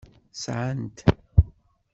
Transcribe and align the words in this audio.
Sɛan-t. 0.41 0.97